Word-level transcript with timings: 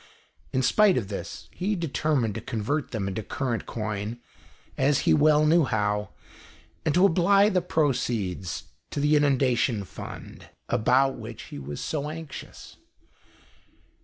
In 0.51 0.63
spite 0.63 0.97
of 0.97 1.09
this, 1.09 1.47
he 1.51 1.75
determined 1.75 2.33
to 2.33 2.41
convert 2.41 2.89
them 2.89 3.07
into 3.07 3.21
current 3.21 3.67
coin, 3.67 4.19
as 4.75 5.01
he 5.01 5.13
well 5.13 5.45
knew 5.45 5.63
how, 5.65 6.09
and 6.83 6.91
to 6.95 7.05
apply 7.05 7.49
the 7.49 7.61
proceeds 7.61 8.63
to 8.89 8.99
the 8.99 9.15
Inundation 9.15 9.83
Fund 9.83 10.49
about 10.69 11.09
79 11.09 11.09
GHOST 11.09 11.13
TALES. 11.13 11.21
which 11.21 11.41
he 11.43 11.59
was 11.59 11.81
so 11.81 12.09
anxious. 12.09 12.77